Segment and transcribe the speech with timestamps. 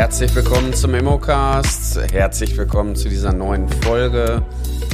[0.00, 2.00] herzlich willkommen zum Immocast.
[2.10, 4.42] Herzlich willkommen zu dieser neuen Folge.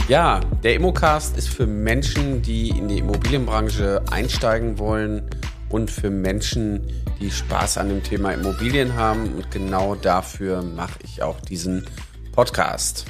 [0.08, 5.30] Ja, der Immocast ist für Menschen, die in die Immobilienbranche einsteigen wollen
[5.68, 6.88] und für Menschen,
[7.20, 9.32] die Spaß an dem Thema Immobilien haben.
[9.34, 11.86] Und genau dafür mache ich auch diesen
[12.32, 13.04] Podcast.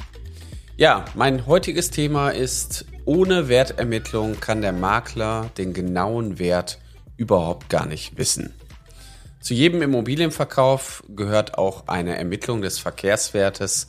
[0.75, 6.77] Ja, mein heutiges Thema ist, ohne Wertermittlung kann der Makler den genauen Wert
[7.17, 8.53] überhaupt gar nicht wissen.
[9.47, 13.87] Zu jedem Immobilienverkauf gehört auch eine Ermittlung des Verkehrswertes.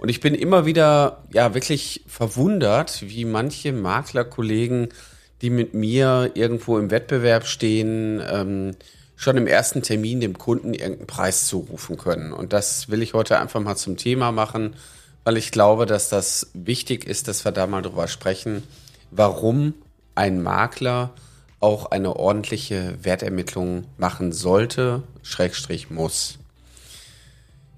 [0.00, 4.88] Und ich bin immer wieder ja wirklich verwundert, wie manche Maklerkollegen,
[5.40, 8.74] die mit mir irgendwo im Wettbewerb stehen, ähm,
[9.14, 12.32] schon im ersten Termin dem Kunden irgendeinen Preis zurufen können.
[12.32, 14.74] Und das will ich heute einfach mal zum Thema machen,
[15.22, 18.64] weil ich glaube, dass das wichtig ist, dass wir da mal drüber sprechen,
[19.12, 19.74] warum
[20.16, 21.12] ein Makler
[21.60, 26.38] auch eine ordentliche Wertermittlung machen sollte, Schrägstrich muss.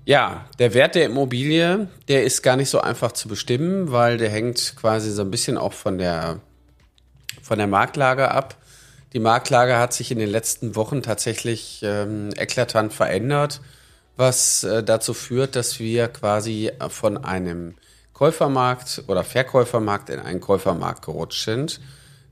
[0.04, 4.30] Ja, der Wert der Immobilie, der ist gar nicht so einfach zu bestimmen, weil der
[4.30, 6.40] hängt quasi so ein bisschen auch von der,
[7.42, 8.56] von der Marktlage ab.
[9.12, 13.60] Die Marktlage hat sich in den letzten Wochen tatsächlich ähm, eklatant verändert,
[14.16, 17.74] was äh, dazu führt, dass wir quasi von einem
[18.12, 21.80] Käufermarkt oder Verkäufermarkt in einen Käufermarkt gerutscht sind.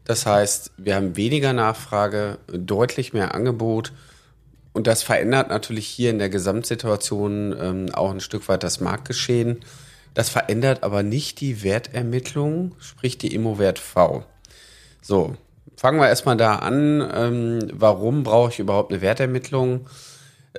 [0.09, 3.93] Das heißt, wir haben weniger Nachfrage, deutlich mehr Angebot.
[4.73, 9.61] Und das verändert natürlich hier in der Gesamtsituation ähm, auch ein Stück weit das Marktgeschehen.
[10.15, 14.25] Das verändert aber nicht die Wertermittlung, sprich die Immowert V.
[15.03, 15.37] So,
[15.77, 17.07] fangen wir erstmal da an.
[17.15, 19.89] Ähm, warum brauche ich überhaupt eine Wertermittlung?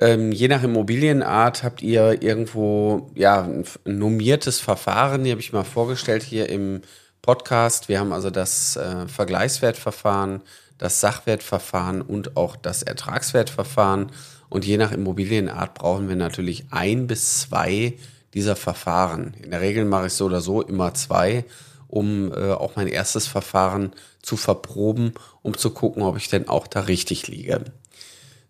[0.00, 5.64] Ähm, je nach Immobilienart habt ihr irgendwo ja ein normiertes Verfahren, die habe ich mal
[5.64, 6.82] vorgestellt hier im
[7.22, 7.88] Podcast.
[7.88, 10.42] Wir haben also das äh, Vergleichswertverfahren,
[10.78, 14.12] das Sachwertverfahren und auch das Ertragswertverfahren.
[14.48, 17.94] Und je nach Immobilienart brauchen wir natürlich ein bis zwei
[18.34, 19.34] dieser Verfahren.
[19.42, 21.44] In der Regel mache ich so oder so immer zwei,
[21.88, 23.92] um äh, auch mein erstes Verfahren
[24.22, 27.64] zu verproben, um zu gucken, ob ich denn auch da richtig liege.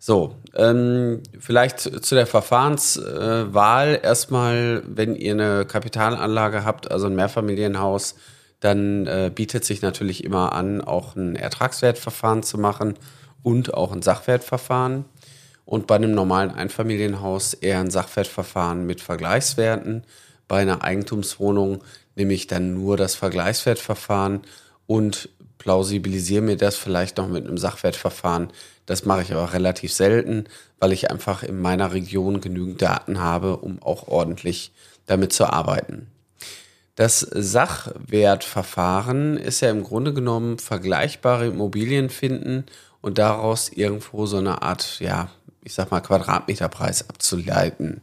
[0.03, 7.15] So, ähm, vielleicht zu der Verfahrenswahl äh, erstmal, wenn ihr eine Kapitalanlage habt, also ein
[7.15, 8.15] Mehrfamilienhaus,
[8.61, 12.95] dann äh, bietet sich natürlich immer an, auch ein Ertragswertverfahren zu machen
[13.43, 15.07] und auch ein Sachwertverfahren.
[15.65, 20.05] Und bei einem normalen Einfamilienhaus eher ein Sachwertverfahren mit Vergleichswerten.
[20.49, 21.83] Bei einer Eigentumswohnung
[22.17, 24.43] nehme ich dann nur das Vergleichswertverfahren
[24.87, 25.29] und
[25.59, 28.49] plausibilisiere mir das vielleicht noch mit einem Sachwertverfahren.
[28.87, 30.45] Das mache ich aber relativ selten,
[30.81, 34.73] weil ich einfach in meiner Region genügend Daten habe, um auch ordentlich
[35.07, 36.09] damit zu arbeiten.
[36.95, 42.65] Das Sachwertverfahren ist ja im Grunde genommen vergleichbare Immobilien finden
[43.01, 45.31] und daraus irgendwo so eine Art, ja,
[45.63, 48.01] ich sag mal, Quadratmeterpreis abzuleiten.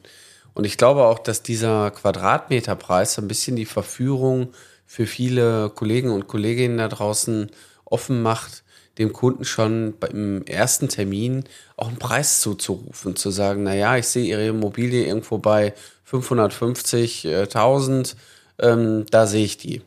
[0.53, 4.53] Und ich glaube auch, dass dieser Quadratmeterpreis so ein bisschen die Verführung
[4.87, 7.51] für viele Kollegen und Kolleginnen da draußen
[7.85, 8.63] offen macht,
[8.97, 11.43] dem Kunden schon beim ersten Termin
[11.75, 15.75] auch einen Preis zuzurufen, zu sagen, na ja, ich sehe Ihre Immobilie irgendwo bei
[16.09, 18.15] 550.000
[18.59, 19.81] ähm, da sehe ich die.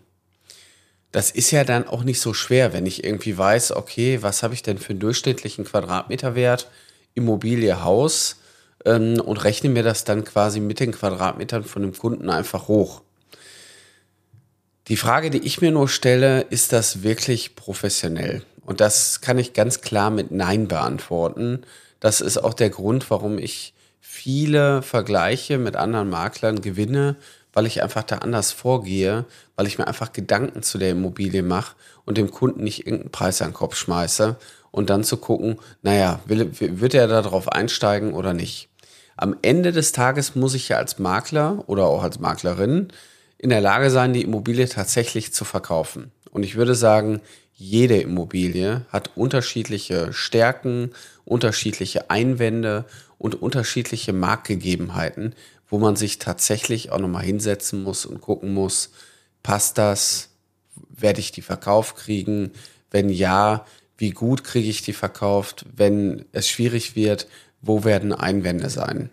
[1.13, 4.55] Das ist ja dann auch nicht so schwer, wenn ich irgendwie weiß, okay, was habe
[4.55, 6.71] ich denn für einen durchschnittlichen Quadratmeterwert,
[7.15, 8.37] Immobilie, Haus
[8.85, 13.03] ähm, und rechne mir das dann quasi mit den Quadratmetern von dem Kunden einfach hoch.
[14.87, 18.43] Die Frage, die ich mir nur stelle, ist das wirklich professionell?
[18.65, 21.63] Und das kann ich ganz klar mit Nein beantworten.
[21.99, 27.17] Das ist auch der Grund, warum ich viele Vergleiche mit anderen Maklern gewinne,
[27.53, 29.25] weil ich einfach da anders vorgehe,
[29.56, 33.43] weil ich mir einfach Gedanken zu der Immobilie mache und dem Kunden nicht irgendeinen Preis
[33.43, 34.37] an den Kopf schmeiße
[34.71, 38.69] und dann zu gucken, naja, will, wird er darauf einsteigen oder nicht.
[39.16, 42.89] Am Ende des Tages muss ich ja als Makler oder auch als Maklerin
[43.37, 46.10] in der Lage sein, die Immobilie tatsächlich zu verkaufen.
[46.31, 47.21] Und ich würde sagen,
[47.53, 50.92] jede Immobilie hat unterschiedliche Stärken,
[51.27, 52.86] unterschiedliche Einwände
[53.19, 55.34] und unterschiedliche Marktgegebenheiten,
[55.71, 58.91] wo man sich tatsächlich auch nochmal hinsetzen muss und gucken muss,
[59.43, 60.28] passt das?
[60.89, 62.51] Werde ich die verkauft kriegen?
[62.91, 63.65] Wenn ja,
[63.97, 65.65] wie gut kriege ich die verkauft?
[65.75, 67.28] Wenn es schwierig wird,
[67.63, 69.11] wo werden Einwände sein?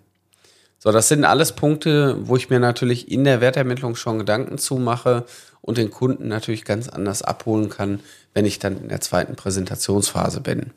[0.79, 4.77] So, das sind alles Punkte, wo ich mir natürlich in der Wertermittlung schon Gedanken zu
[4.77, 5.25] mache
[5.61, 7.99] und den Kunden natürlich ganz anders abholen kann,
[8.33, 10.71] wenn ich dann in der zweiten Präsentationsphase bin.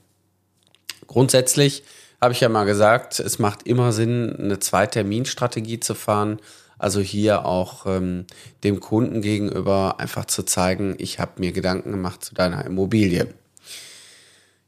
[1.06, 1.84] Grundsätzlich
[2.20, 6.38] habe ich ja mal gesagt, es macht immer Sinn, eine Zwei-Termin-Strategie zu fahren.
[6.78, 8.26] Also hier auch ähm,
[8.64, 13.28] dem Kunden gegenüber einfach zu zeigen, ich habe mir Gedanken gemacht zu deiner Immobilie.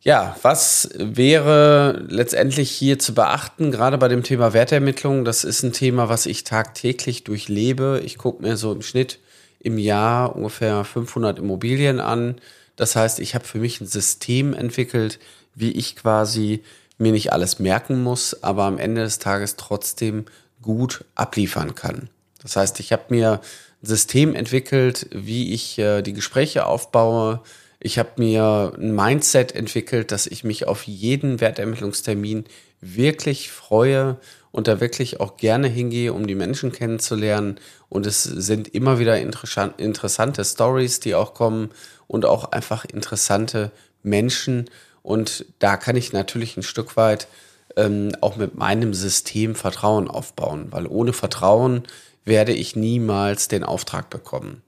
[0.02, 5.24] Ja, was wäre letztendlich hier zu beachten, gerade bei dem Thema Wertermittlung?
[5.24, 8.02] Das ist ein Thema, was ich tagtäglich durchlebe.
[8.04, 9.20] Ich gucke mir so im Schnitt
[9.60, 12.34] im Jahr ungefähr 500 Immobilien an.
[12.74, 15.20] Das heißt, ich habe für mich ein System entwickelt,
[15.54, 16.62] wie ich quasi
[16.98, 20.26] mir nicht alles merken muss, aber am Ende des Tages trotzdem
[20.60, 22.08] gut abliefern kann.
[22.42, 23.40] Das heißt, ich habe mir
[23.82, 27.40] ein System entwickelt, wie ich äh, die Gespräche aufbaue,
[27.84, 32.44] ich habe mir ein Mindset entwickelt, dass ich mich auf jeden Wertermittlungstermin
[32.80, 34.18] wirklich freue
[34.52, 37.58] und da wirklich auch gerne hingehe, um die Menschen kennenzulernen.
[37.88, 41.70] Und es sind immer wieder interessante Stories, die auch kommen
[42.06, 43.72] und auch einfach interessante
[44.04, 44.70] Menschen.
[45.02, 47.28] Und da kann ich natürlich ein Stück weit
[47.76, 51.82] ähm, auch mit meinem System Vertrauen aufbauen, weil ohne Vertrauen
[52.24, 54.62] werde ich niemals den Auftrag bekommen.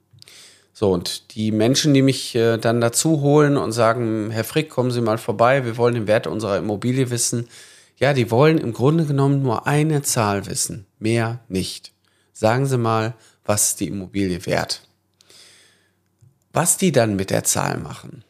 [0.73, 4.91] So, und die Menschen, die mich äh, dann dazu holen und sagen, Herr Frick, kommen
[4.91, 7.49] Sie mal vorbei, wir wollen den Wert unserer Immobilie wissen.
[7.97, 11.93] Ja, die wollen im Grunde genommen nur eine Zahl wissen, mehr nicht.
[12.33, 13.15] Sagen Sie mal,
[13.45, 14.83] was ist die Immobilie wert?
[16.53, 18.25] Was die dann mit der Zahl machen,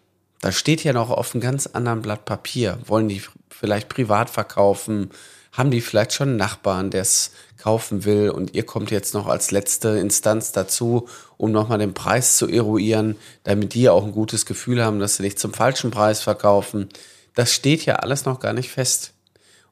[0.44, 2.78] da steht ja noch auf einem ganz anderen Blatt Papier.
[2.84, 5.08] Wollen die vielleicht privat verkaufen?
[5.52, 9.26] Haben die vielleicht schon einen Nachbarn, der es kaufen will und ihr kommt jetzt noch
[9.26, 11.08] als letzte Instanz dazu,
[11.38, 15.22] um nochmal den Preis zu eruieren, damit die auch ein gutes Gefühl haben, dass sie
[15.22, 16.90] nicht zum falschen Preis verkaufen.
[17.34, 19.14] Das steht ja alles noch gar nicht fest.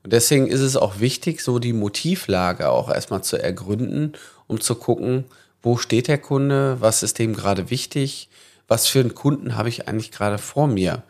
[0.02, 4.14] Und deswegen ist es auch wichtig, so die Motivlage auch erstmal zu ergründen,
[4.46, 5.24] um zu gucken,
[5.62, 8.30] wo steht der Kunde, was ist dem gerade wichtig,
[8.72, 11.02] was für einen Kunden habe ich eigentlich gerade vor mir.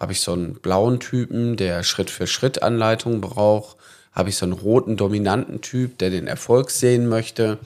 [0.00, 3.76] Habe ich so einen blauen Typen, der Schritt für Schritt Anleitungen braucht?
[4.10, 7.58] Habe ich so einen roten, dominanten Typ, der den Erfolg sehen möchte?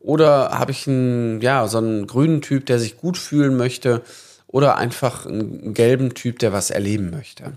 [0.00, 4.02] Oder habe ich einen, ja, so einen grünen Typ, der sich gut fühlen möchte?
[4.48, 7.52] Oder einfach einen gelben Typ, der was erleben möchte?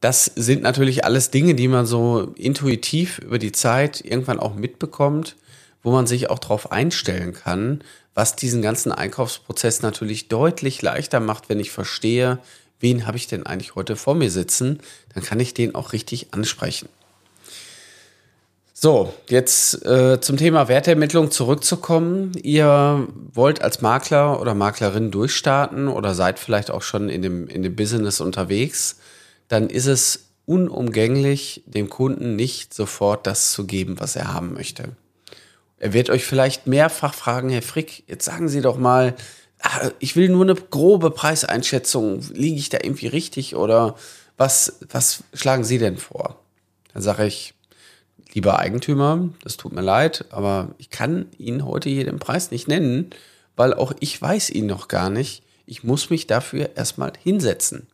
[0.00, 5.34] Das sind natürlich alles Dinge, die man so intuitiv über die Zeit irgendwann auch mitbekommt,
[5.82, 7.82] wo man sich auch darauf einstellen kann,
[8.14, 12.38] was diesen ganzen Einkaufsprozess natürlich deutlich leichter macht, wenn ich verstehe,
[12.80, 14.80] wen habe ich denn eigentlich heute vor mir sitzen,
[15.14, 16.88] dann kann ich den auch richtig ansprechen.
[18.84, 22.32] So, jetzt äh, zum Thema Wertermittlung zurückzukommen.
[22.42, 27.62] Ihr wollt als Makler oder Maklerin durchstarten oder seid vielleicht auch schon in dem, in
[27.62, 28.98] dem Business unterwegs,
[29.48, 34.90] dann ist es unumgänglich, dem Kunden nicht sofort das zu geben, was er haben möchte.
[35.84, 39.14] Er wird euch vielleicht mehrfach fragen, Herr Frick, jetzt sagen Sie doch mal,
[39.60, 42.22] ach, ich will nur eine grobe Preiseinschätzung.
[42.32, 43.94] Liege ich da irgendwie richtig oder
[44.38, 46.40] was, was schlagen Sie denn vor?
[46.94, 47.52] Dann sage ich,
[48.32, 52.66] lieber Eigentümer, das tut mir leid, aber ich kann Ihnen heute hier den Preis nicht
[52.66, 53.10] nennen,
[53.54, 55.42] weil auch ich weiß ihn noch gar nicht.
[55.66, 57.88] Ich muss mich dafür erstmal hinsetzen.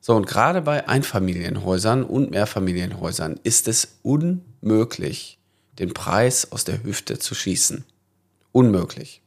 [0.00, 5.38] So, und gerade bei Einfamilienhäusern und Mehrfamilienhäusern ist es unmöglich,
[5.78, 7.84] den Preis aus der Hüfte zu schießen.
[8.52, 9.20] Unmöglich.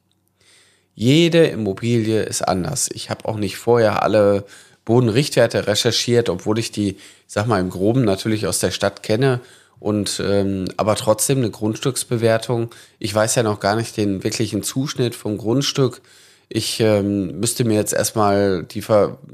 [0.95, 2.89] Jede Immobilie ist anders.
[2.91, 4.45] Ich habe auch nicht vorher alle
[4.83, 6.97] Bodenrichtwerte recherchiert, obwohl ich die,
[7.27, 9.41] sag mal, im Groben natürlich aus der Stadt kenne.
[9.79, 12.71] Und ähm, aber trotzdem eine Grundstücksbewertung.
[12.97, 16.01] Ich weiß ja noch gar nicht den wirklichen Zuschnitt vom Grundstück.
[16.49, 18.83] Ich ähm, müsste mir jetzt erstmal die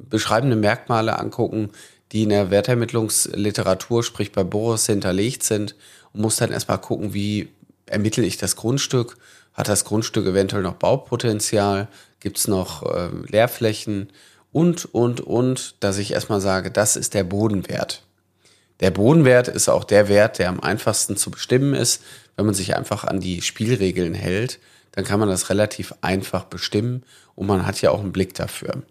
[0.10, 1.70] beschreibenden Merkmale angucken,
[2.14, 5.76] die in der Wertermittlungsliteratur, sprich bei Boris, hinterlegt sind
[6.14, 7.50] und muss dann erstmal gucken, wie
[7.86, 9.18] ermittle ich das Grundstück
[9.54, 11.88] hat das Grundstück eventuell noch Baupotenzial?
[12.20, 14.10] Gibt es noch äh, Leerflächen?
[14.52, 18.04] Und, und, und, dass ich erstmal sage, das ist der Bodenwert.
[18.80, 22.04] Der Bodenwert ist auch der Wert, der am einfachsten zu bestimmen ist.
[22.36, 24.60] Wenn man sich einfach an die Spielregeln hält,
[24.92, 27.04] dann kann man das relativ einfach bestimmen
[27.36, 28.84] und man hat ja auch einen Blick dafür.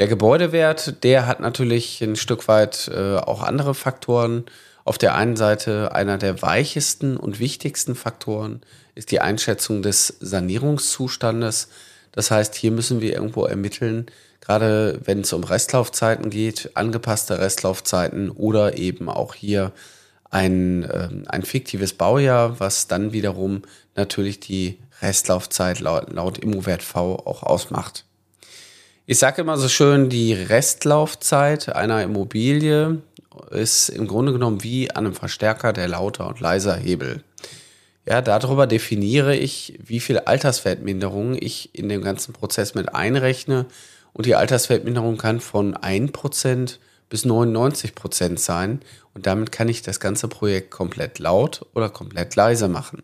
[0.00, 4.46] Der Gebäudewert, der hat natürlich ein Stück weit äh, auch andere Faktoren.
[4.86, 8.62] Auf der einen Seite einer der weichesten und wichtigsten Faktoren
[8.94, 11.68] ist die Einschätzung des Sanierungszustandes.
[12.12, 14.06] Das heißt, hier müssen wir irgendwo ermitteln,
[14.40, 19.70] gerade wenn es um Restlaufzeiten geht, angepasste Restlaufzeiten oder eben auch hier
[20.30, 23.64] ein, äh, ein fiktives Baujahr, was dann wiederum
[23.96, 28.06] natürlich die Restlaufzeit laut, laut Immowert V auch ausmacht.
[29.10, 32.98] Ich sage immer so schön, die Restlaufzeit einer Immobilie
[33.50, 37.24] ist im Grunde genommen wie an einem Verstärker der lauter und leiser Hebel.
[38.06, 43.66] Ja, darüber definiere ich, wie viel Alterswertminderung ich in dem ganzen Prozess mit einrechne.
[44.12, 46.76] Und die Alterswertminderung kann von 1%
[47.08, 48.80] bis 99% sein.
[49.12, 53.02] Und damit kann ich das ganze Projekt komplett laut oder komplett leise machen.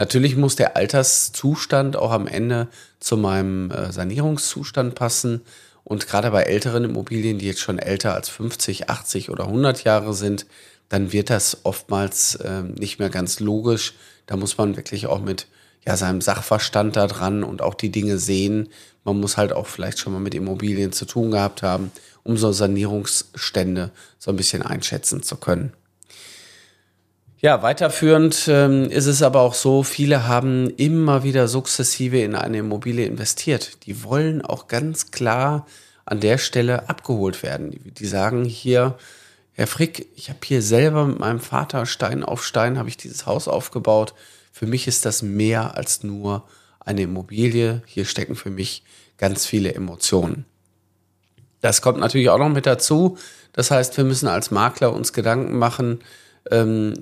[0.00, 2.68] Natürlich muss der Alterszustand auch am Ende
[3.00, 5.42] zu meinem äh, Sanierungszustand passen.
[5.84, 10.14] Und gerade bei älteren Immobilien, die jetzt schon älter als 50, 80 oder 100 Jahre
[10.14, 10.46] sind,
[10.88, 13.92] dann wird das oftmals äh, nicht mehr ganz logisch.
[14.24, 15.48] Da muss man wirklich auch mit
[15.86, 18.70] ja, seinem Sachverstand da dran und auch die Dinge sehen.
[19.04, 21.92] Man muss halt auch vielleicht schon mal mit Immobilien zu tun gehabt haben,
[22.22, 25.74] um so Sanierungsstände so ein bisschen einschätzen zu können.
[27.42, 32.58] Ja, weiterführend ähm, ist es aber auch so, viele haben immer wieder sukzessive in eine
[32.58, 33.86] Immobilie investiert.
[33.86, 35.66] Die wollen auch ganz klar
[36.04, 37.70] an der Stelle abgeholt werden.
[37.70, 38.98] Die, die sagen hier,
[39.54, 43.24] Herr Frick, ich habe hier selber mit meinem Vater Stein auf Stein habe ich dieses
[43.24, 44.12] Haus aufgebaut.
[44.52, 46.46] Für mich ist das mehr als nur
[46.80, 47.80] eine Immobilie.
[47.86, 48.82] Hier stecken für mich
[49.16, 50.44] ganz viele Emotionen.
[51.62, 53.16] Das kommt natürlich auch noch mit dazu.
[53.54, 56.00] Das heißt, wir müssen als Makler uns Gedanken machen,
[56.50, 56.94] ähm,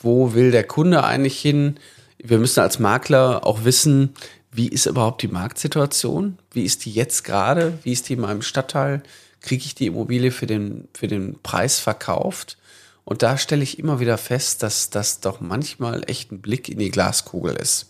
[0.00, 1.76] wo will der Kunde eigentlich hin?
[2.18, 4.14] Wir müssen als Makler auch wissen,
[4.50, 6.38] wie ist überhaupt die Marktsituation?
[6.52, 7.78] Wie ist die jetzt gerade?
[7.82, 9.02] Wie ist die in meinem Stadtteil?
[9.40, 12.56] Kriege ich die Immobilie für den, für den Preis verkauft?
[13.04, 16.78] Und da stelle ich immer wieder fest, dass das doch manchmal echt ein Blick in
[16.78, 17.86] die Glaskugel ist.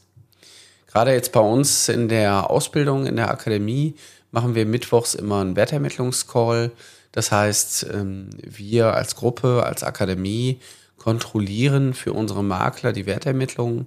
[0.88, 3.94] Gerade jetzt bei uns in der Ausbildung, in der Akademie,
[4.30, 6.72] machen wir mittwochs immer einen Wertermittlungscall.
[7.12, 10.60] Das heißt, ähm, wir als Gruppe, als Akademie
[11.06, 13.86] kontrollieren für unsere Makler die Wertermittlung.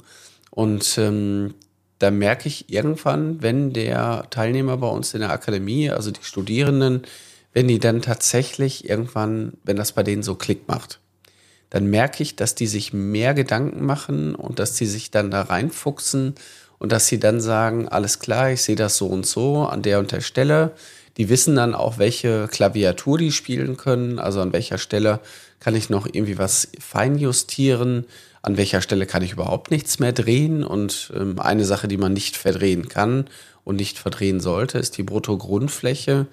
[0.51, 1.53] Und ähm,
[1.99, 7.01] da merke ich irgendwann, wenn der Teilnehmer bei uns in der Akademie, also die Studierenden,
[7.51, 11.01] wenn die dann tatsächlich irgendwann, wenn das bei denen so Klick macht,
[11.69, 15.41] dann merke ich, dass die sich mehr Gedanken machen und dass die sich dann da
[15.41, 16.35] reinfuchsen
[16.77, 19.99] und dass sie dann sagen, alles klar, ich sehe das so und so an der
[19.99, 20.71] und der Stelle.
[21.17, 25.19] Die wissen dann auch, welche Klaviatur die spielen können, also an welcher Stelle
[25.59, 28.05] kann ich noch irgendwie was feinjustieren,
[28.41, 30.63] an welcher Stelle kann ich überhaupt nichts mehr drehen.
[30.63, 33.27] Und ähm, eine Sache, die man nicht verdrehen kann
[33.63, 36.27] und nicht verdrehen sollte, ist die Bruttogrundfläche.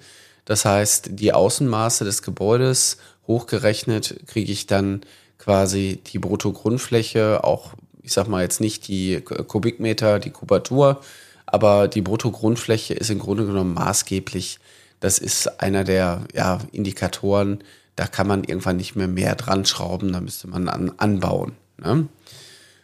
[0.45, 5.01] Das heißt, die Außenmaße des Gebäudes hochgerechnet kriege ich dann
[5.37, 11.01] quasi die Bruttogrundfläche, auch ich sag mal jetzt nicht die Kubikmeter, die Kubatur,
[11.45, 14.59] aber die Bruttogrundfläche ist im Grunde genommen maßgeblich.
[15.01, 17.63] Das ist einer der ja, Indikatoren,
[17.97, 21.53] da kann man irgendwann nicht mehr mehr dran schrauben, da müsste man an, anbauen.
[21.77, 22.07] Ne?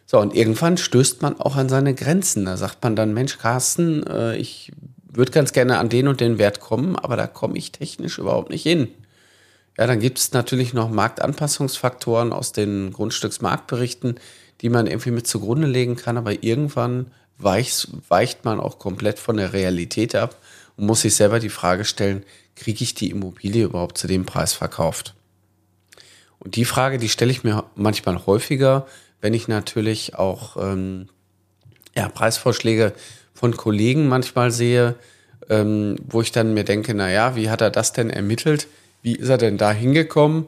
[0.06, 2.44] So, und irgendwann stößt man auch an seine Grenzen.
[2.44, 4.72] Da sagt man dann, Mensch, Carsten, äh, ich
[5.08, 8.50] würde ganz gerne an den und den Wert kommen, aber da komme ich technisch überhaupt
[8.50, 8.88] nicht hin.
[9.78, 14.16] Ja, dann gibt es natürlich noch Marktanpassungsfaktoren aus den Grundstücksmarktberichten,
[14.60, 17.06] die man irgendwie mit zugrunde legen kann, aber irgendwann
[17.38, 20.36] weicht, weicht man auch komplett von der Realität ab
[20.76, 22.24] und muss sich selber die Frage stellen,
[22.56, 25.14] kriege ich die Immobilie überhaupt zu dem Preis verkauft?
[26.38, 28.86] Und die Frage, die stelle ich mir manchmal häufiger,
[29.20, 31.08] wenn ich natürlich auch ähm,
[31.96, 32.92] ja, Preisvorschläge
[33.32, 34.96] von Kollegen manchmal sehe,
[35.48, 38.68] ähm, wo ich dann mir denke, na ja, wie hat er das denn ermittelt?
[39.02, 40.46] Wie ist er denn da hingekommen?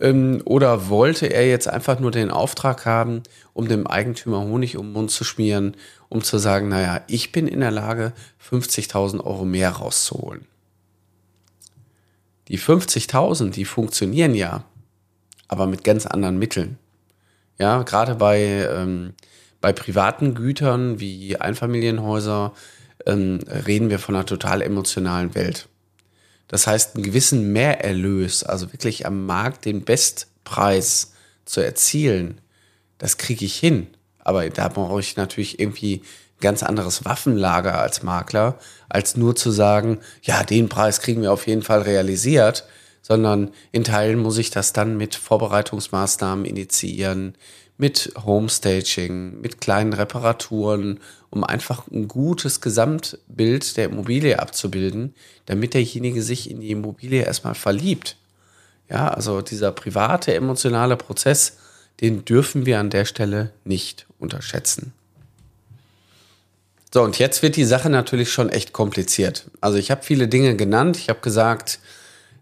[0.00, 4.86] Ähm, oder wollte er jetzt einfach nur den Auftrag haben, um dem Eigentümer Honig um
[4.86, 5.76] den Mund zu schmieren,
[6.14, 8.12] um zu sagen, naja, ich bin in der Lage,
[8.48, 10.46] 50.000 Euro mehr rauszuholen.
[12.46, 14.64] Die 50.000, die funktionieren ja,
[15.48, 16.78] aber mit ganz anderen Mitteln.
[17.58, 19.14] Ja, gerade bei, ähm,
[19.60, 22.52] bei privaten Gütern wie Einfamilienhäuser
[23.06, 25.68] ähm, reden wir von einer total emotionalen Welt.
[26.46, 31.12] Das heißt, einen gewissen Mehrerlös, also wirklich am Markt den Bestpreis
[31.44, 32.40] zu erzielen,
[32.98, 33.88] das kriege ich hin.
[34.24, 36.02] Aber da brauche ich natürlich irgendwie
[36.40, 41.46] ganz anderes Waffenlager als Makler, als nur zu sagen, ja, den Preis kriegen wir auf
[41.46, 42.66] jeden Fall realisiert,
[43.02, 47.34] sondern in Teilen muss ich das dann mit Vorbereitungsmaßnahmen initiieren,
[47.76, 51.00] mit Homestaging, mit kleinen Reparaturen,
[51.30, 55.14] um einfach ein gutes Gesamtbild der Immobilie abzubilden,
[55.46, 58.16] damit derjenige sich in die Immobilie erstmal verliebt.
[58.88, 61.58] Ja, also dieser private, emotionale Prozess,
[62.00, 64.92] den dürfen wir an der Stelle nicht unterschätzen.
[66.92, 69.50] So, und jetzt wird die Sache natürlich schon echt kompliziert.
[69.60, 70.96] Also ich habe viele Dinge genannt.
[70.96, 71.80] Ich habe gesagt,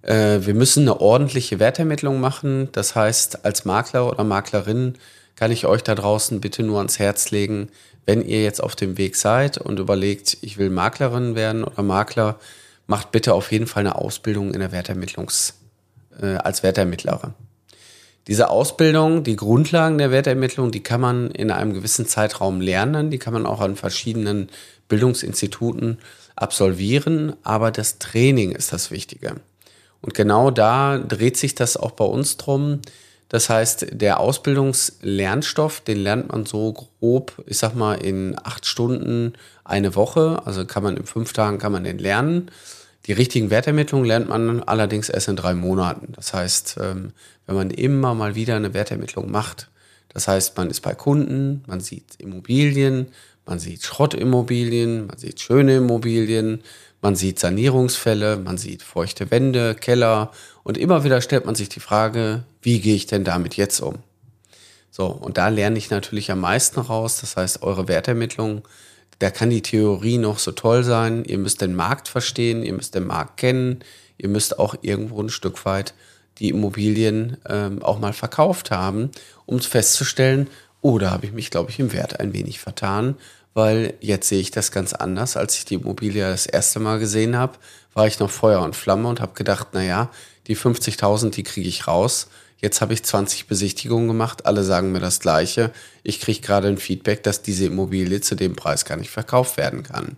[0.03, 2.69] äh, wir müssen eine ordentliche Wertermittlung machen.
[2.73, 4.95] Das heißt, als Makler oder Maklerin
[5.37, 7.71] kann ich euch da draußen bitte nur ans Herz legen,
[8.05, 12.39] wenn ihr jetzt auf dem Weg seid und überlegt, ich will Maklerin werden oder Makler,
[12.87, 15.55] macht bitte auf jeden Fall eine Ausbildung in der Wertermittlungs,
[16.21, 17.33] äh, als Wertermittlerin.
[18.29, 23.19] Diese Ausbildung, die Grundlagen der Wertermittlung, die kann man in einem gewissen Zeitraum lernen, die
[23.19, 24.49] kann man auch an verschiedenen
[24.89, 25.99] Bildungsinstituten
[26.37, 29.37] absolvieren, aber das Training ist das Wichtige.
[30.01, 32.81] Und genau da dreht sich das auch bei uns drum.
[33.29, 39.33] Das heißt, der Ausbildungslernstoff, den lernt man so grob, ich sag mal, in acht Stunden
[39.65, 40.43] eine Woche.
[40.45, 42.51] Also kann man in fünf Tagen kann man den lernen.
[43.07, 46.13] Die richtigen Wertermittlungen lernt man allerdings erst in drei Monaten.
[46.15, 47.13] Das heißt, ähm,
[47.47, 49.71] wenn man immer mal wieder eine Wertermittlung macht,
[50.09, 53.09] das heißt, man ist bei Kunden, man sieht Immobilien,
[53.47, 56.63] man sieht Schrottimmobilien, man sieht schöne Immobilien,
[57.01, 60.31] man sieht Sanierungsfälle, man sieht feuchte Wände, Keller
[60.63, 63.99] und immer wieder stellt man sich die Frage, wie gehe ich denn damit jetzt um?
[64.91, 67.19] So, und da lerne ich natürlich am meisten raus.
[67.21, 68.63] Das heißt, eure Wertermittlung,
[69.23, 71.25] da kann die Theorie noch so toll sein.
[71.25, 73.79] Ihr müsst den Markt verstehen, ihr müsst den Markt kennen,
[74.19, 75.95] ihr müsst auch irgendwo ein Stück weit
[76.39, 79.13] die Immobilien ähm, auch mal verkauft haben,
[79.47, 80.49] um festzustellen,
[80.81, 83.15] oh, da habe ich mich, glaube ich, im Wert ein wenig vertan,
[83.55, 85.37] weil jetzt sehe ich das ganz anders.
[85.37, 87.59] Als ich die Immobilie das erste Mal gesehen habe,
[87.95, 90.11] war ich noch Feuer und Flamme und habe gedacht, na ja,
[90.47, 92.29] die 50.000, die kriege ich raus.
[92.59, 95.73] Jetzt habe ich 20 Besichtigungen gemacht, alle sagen mir das Gleiche.
[96.05, 99.83] Ich kriege gerade ein Feedback, dass diese Immobilie zu dem Preis gar nicht verkauft werden
[99.83, 100.17] kann.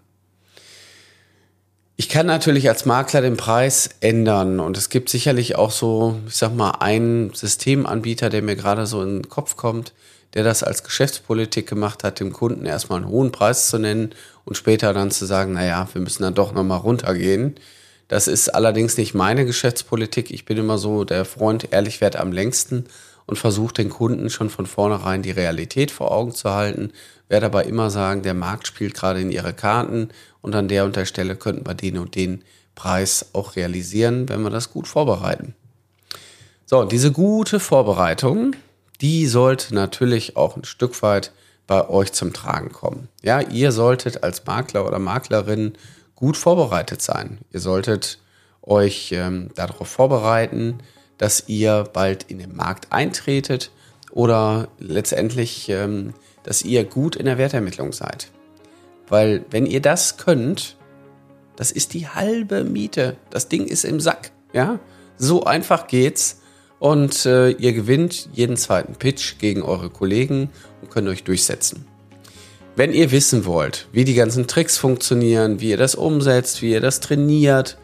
[1.97, 6.35] Ich kann natürlich als Makler den Preis ändern und es gibt sicherlich auch so, ich
[6.35, 9.93] sag mal, einen Systemanbieter, der mir gerade so in den Kopf kommt,
[10.35, 14.13] der das als Geschäftspolitik gemacht hat, dem Kunden erstmal einen hohen Preis zu nennen
[14.45, 17.55] und später dann zu sagen, naja, wir müssen dann doch nochmal runtergehen.
[18.09, 20.31] Das ist allerdings nicht meine Geschäftspolitik.
[20.31, 22.85] Ich bin immer so der Freund, ehrlich wert am längsten
[23.27, 26.93] und versuche den Kunden schon von vornherein die Realität vor Augen zu halten.
[27.29, 30.11] Werde aber immer sagen, der Markt spielt gerade in ihre Karten
[30.43, 32.43] und an der und der Stelle könnten wir den und den
[32.75, 35.55] Preis auch realisieren, wenn wir das gut vorbereiten.
[36.67, 38.55] So, diese gute Vorbereitung,
[39.01, 41.33] die sollte natürlich auch ein Stück weit
[41.67, 43.09] bei euch zum Tragen kommen.
[43.23, 45.75] Ja, ihr solltet als Makler oder Maklerin
[46.15, 47.39] gut vorbereitet sein.
[47.53, 48.19] Ihr solltet
[48.63, 50.79] euch ähm, darauf vorbereiten,
[51.19, 53.71] dass ihr bald in den Markt eintretet
[54.11, 58.31] oder letztendlich, ähm, dass ihr gut in der Wertermittlung seid.
[59.09, 60.77] Weil wenn ihr das könnt,
[61.57, 63.17] das ist die halbe Miete.
[63.31, 64.33] Das Ding ist im Sack.
[64.53, 64.81] Ja,
[65.17, 66.41] so einfach geht's.
[66.79, 70.51] Und äh, ihr gewinnt jeden zweiten Pitch gegen eure Kollegen
[70.83, 71.87] und könnt euch durchsetzen.
[72.77, 76.81] Wenn ihr wissen wollt, wie die ganzen Tricks funktionieren, wie ihr das umsetzt, wie ihr
[76.81, 77.79] das trainiert,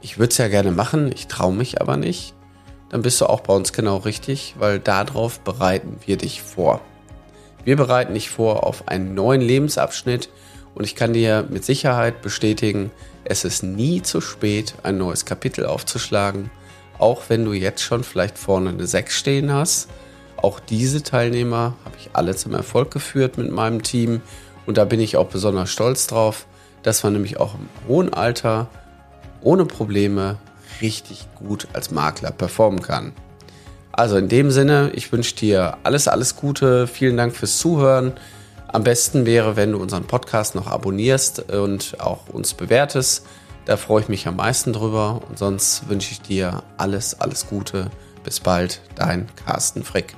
[0.00, 2.34] ich würde es ja gerne machen, ich traue mich aber nicht.
[2.90, 6.80] Dann bist du auch bei uns genau richtig, weil darauf bereiten wir dich vor.
[7.64, 10.28] Wir bereiten dich vor auf einen neuen Lebensabschnitt,
[10.74, 12.90] und ich kann dir mit Sicherheit bestätigen,
[13.24, 16.50] es ist nie zu spät, ein neues Kapitel aufzuschlagen.
[16.98, 19.88] Auch wenn du jetzt schon vielleicht vorne eine 6 stehen hast.
[20.36, 24.20] Auch diese Teilnehmer habe ich alle zum Erfolg geführt mit meinem Team.
[24.66, 26.46] Und da bin ich auch besonders stolz drauf,
[26.82, 28.68] dass man nämlich auch im hohen Alter
[29.40, 30.38] ohne Probleme
[30.80, 33.12] richtig gut als Makler performen kann.
[33.92, 36.86] Also in dem Sinne, ich wünsche dir alles, alles Gute.
[36.86, 38.12] Vielen Dank fürs Zuhören.
[38.74, 43.24] Am besten wäre, wenn du unseren Podcast noch abonnierst und auch uns bewertest.
[43.66, 45.22] Da freue ich mich am meisten drüber.
[45.28, 47.88] Und sonst wünsche ich dir alles, alles Gute.
[48.24, 50.16] Bis bald, dein Carsten Frick.